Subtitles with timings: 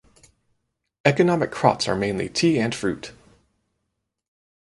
[1.05, 3.11] Economic crops are mainly tea and fruit.